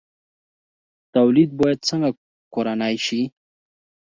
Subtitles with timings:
[1.13, 2.09] تولید باید څنګه
[2.53, 3.21] کورنی شي؟